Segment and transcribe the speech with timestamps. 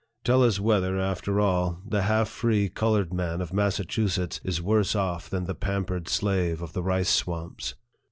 [0.23, 5.29] Tell us whether, after all, the half free colored man of Massachusetts is worse off
[5.29, 7.75] than the pampered clave of the rice swamps